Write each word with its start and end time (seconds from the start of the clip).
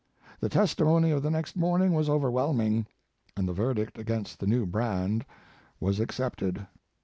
The 0.39 0.49
testi 0.49 0.83
mony 0.83 1.11
of 1.11 1.21
the 1.21 1.29
next 1.29 1.55
morning 1.55 1.93
was 1.93 2.09
over 2.09 2.31
whelming, 2.31 2.87
and 3.37 3.47
the 3.47 3.53
verdict 3.53 3.99
against 3.99 4.39
the 4.39 4.47
new 4.47 4.65
brand 4.65 5.23
was 5.79 5.99
accepted." 5.99 6.65